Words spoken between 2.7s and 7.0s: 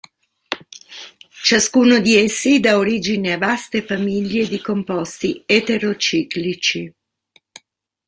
origine a vaste famiglie di composti eterociclici.